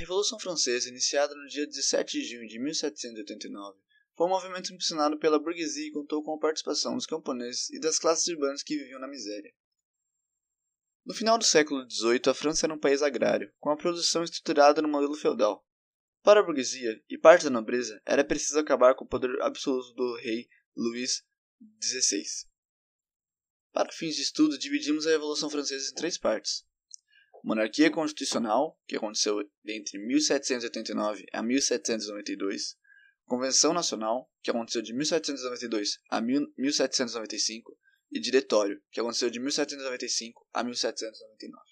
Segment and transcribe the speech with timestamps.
[0.00, 3.78] Revolução Francesa, iniciada no dia 17 de junho de 1789,
[4.16, 7.98] foi um movimento impulsionado pela burguesia e contou com a participação dos camponeses e das
[7.98, 9.54] classes urbanas que viviam na miséria.
[11.04, 14.80] No final do século XVIII, a França era um país agrário, com a produção estruturada
[14.80, 15.66] no modelo feudal.
[16.22, 20.16] Para a burguesia e parte da nobreza, era preciso acabar com o poder absoluto do
[20.16, 21.22] rei Luís
[21.82, 22.24] XVI.
[23.70, 26.64] Para fins de estudo, dividimos a Revolução Francesa em três partes.
[27.42, 32.76] Monarquia Constitucional, que aconteceu entre 1789 a 1792,
[33.24, 37.78] Convenção Nacional, que aconteceu de 1792 a 1795,
[38.10, 41.64] e Diretório, que aconteceu de 1795 a 1799.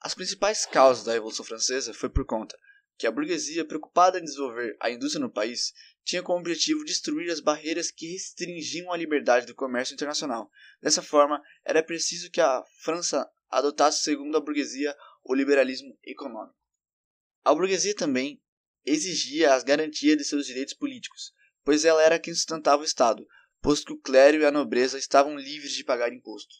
[0.00, 2.56] As principais causas da Revolução Francesa foi por conta
[2.96, 5.72] que a burguesia, preocupada em desenvolver a indústria no país,
[6.04, 10.50] tinha como objetivo destruir as barreiras que restringiam a liberdade do comércio internacional.
[10.80, 16.56] Dessa forma, era preciso que a França adotasse, segundo a burguesia, o liberalismo econômico.
[17.44, 18.42] A burguesia também
[18.84, 21.32] exigia as garantias de seus direitos políticos,
[21.64, 23.26] pois ela era quem sustentava o Estado,
[23.60, 26.54] posto que o clero e a nobreza estavam livres de pagar imposto.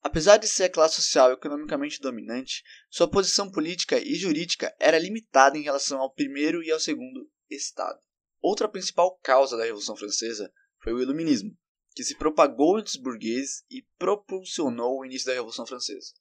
[0.00, 5.58] Apesar de ser a classe social economicamente dominante, sua posição política e jurídica era limitada
[5.58, 7.98] em relação ao primeiro e ao segundo Estado.
[8.40, 10.52] Outra principal causa da Revolução Francesa
[10.82, 11.56] foi o Iluminismo,
[11.98, 16.12] que se propagou entre os burgueses e propulsionou o início da Revolução Francesa.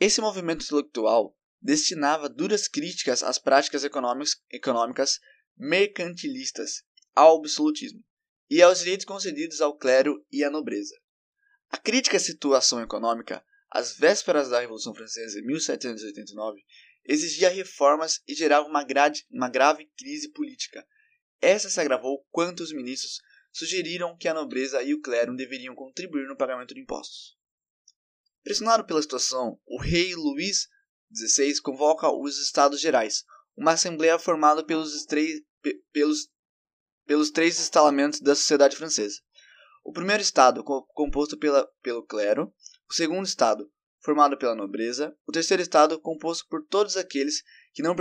[0.00, 5.20] Esse movimento intelectual destinava duras críticas às práticas econômicas
[5.56, 6.82] mercantilistas,
[7.14, 8.04] ao absolutismo
[8.50, 10.96] e aos direitos concedidos ao clero e à nobreza.
[11.70, 13.40] A crítica à situação econômica,
[13.70, 16.60] às vésperas da Revolução Francesa em 1789,
[17.04, 20.84] exigia reformas e gerava uma, grade, uma grave crise política.
[21.40, 23.20] Essa se agravou quando os ministros
[23.54, 27.38] sugeriram que a nobreza e o clero deveriam contribuir no pagamento de impostos.
[28.42, 30.68] Pressionado pela situação, o rei Luís
[31.14, 33.24] XVI convoca os Estados Gerais,
[33.56, 35.06] uma assembleia formada pelos,
[35.92, 36.28] pelos
[37.06, 39.20] pelos três estalamentos da sociedade francesa.
[39.84, 42.52] O primeiro estado, composto pela, pelo clero,
[42.88, 43.70] o segundo estado,
[44.00, 47.42] formado pela nobreza, o terceiro estado, composto por todos aqueles
[47.72, 47.94] que não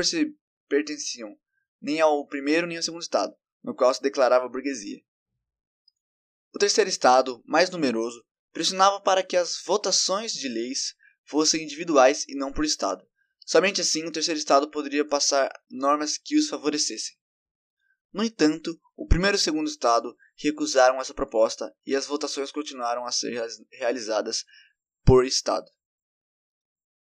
[0.68, 1.38] pertenciam
[1.82, 5.02] nem ao primeiro nem ao segundo estado, no qual se declarava burguesia.
[6.54, 10.94] O terceiro estado, mais numeroso, pressionava para que as votações de leis
[11.26, 13.04] fossem individuais e não por estado.
[13.44, 17.16] Somente assim o terceiro estado poderia passar normas que os favorecessem.
[18.14, 23.06] No entanto, o primeiro e o segundo estado recusaram essa proposta e as votações continuaram
[23.06, 23.34] a ser
[23.72, 24.46] realizadas
[25.04, 25.70] por estado.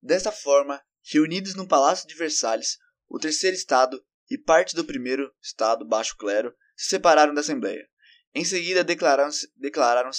[0.00, 0.82] Desta forma,
[1.12, 6.54] reunidos no Palácio de Versalhes, o terceiro estado e parte do primeiro estado baixo clero
[6.74, 7.86] se separaram da Assembleia.
[8.36, 10.10] Em seguida, declararam-se declararam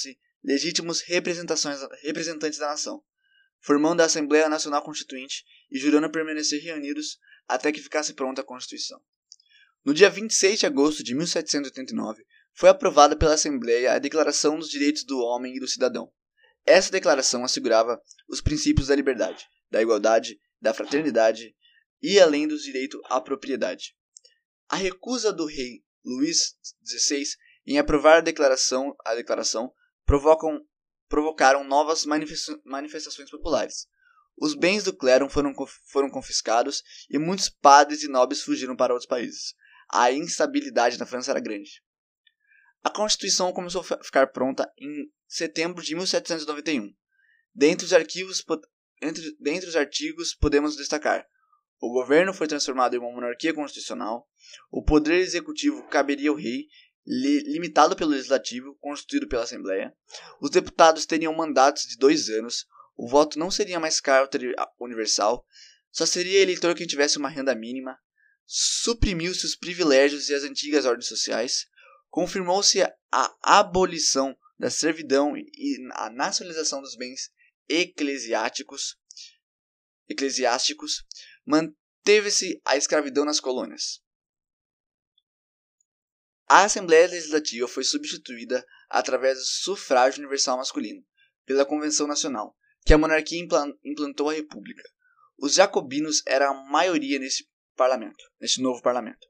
[0.43, 3.03] legítimos representantes da nação,
[3.59, 8.99] formando a Assembleia Nacional Constituinte e jurando permanecer reunidos até que ficasse pronta a Constituição.
[9.85, 15.03] No dia 26 de agosto de 1789, foi aprovada pela Assembleia a Declaração dos Direitos
[15.03, 16.11] do Homem e do Cidadão.
[16.65, 21.55] Essa declaração assegurava os princípios da liberdade, da igualdade, da fraternidade
[22.01, 23.95] e além do direito à propriedade.
[24.67, 29.71] A recusa do rei Luís XVI em aprovar a declaração, a declaração
[30.05, 30.59] provocam,
[31.07, 33.87] provocaram novas manifestações populares.
[34.39, 35.53] Os bens do clero foram,
[35.91, 39.55] foram confiscados e muitos padres e nobres fugiram para outros países
[39.89, 41.81] a instabilidade na França era grande.
[42.83, 46.93] A Constituição começou a ficar pronta em setembro de 1791.
[47.53, 48.43] Dentre os, arquivos,
[49.01, 51.27] entre, dentre os artigos podemos destacar
[51.79, 54.27] o governo foi transformado em uma monarquia constitucional,
[54.71, 56.65] o poder executivo caberia ao rei,
[57.07, 59.95] li, limitado pelo legislativo, constituído pela Assembleia,
[60.41, 64.29] os deputados teriam mandatos de dois anos, o voto não seria mais caro
[64.79, 65.45] universal,
[65.91, 67.97] só seria eleitor quem tivesse uma renda mínima,
[68.45, 71.65] suprimiu-se os privilégios e as antigas ordens sociais,
[72.09, 72.81] confirmou-se
[73.11, 77.31] a abolição da servidão e a nacionalização dos bens
[77.69, 78.97] eclesiásticos,
[80.09, 81.05] eclesiásticos.
[81.45, 84.01] Manteve-se a escravidão nas colônias.
[86.49, 91.03] A Assembleia Legislativa foi substituída através do sufrágio universal masculino
[91.45, 92.55] pela Convenção Nacional,
[92.85, 93.45] que a monarquia
[93.83, 94.81] implantou a República.
[95.37, 97.45] Os jacobinos eram a maioria nesse
[97.75, 99.27] parlamento, neste novo parlamento.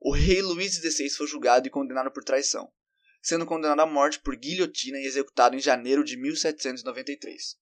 [0.00, 2.68] O rei Luís XVI foi julgado e condenado por traição,
[3.22, 7.56] sendo condenado à morte por guilhotina e executado em janeiro de 1793.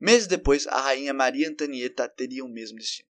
[0.00, 3.08] Meses depois, a rainha Maria Antonieta teria o mesmo destino.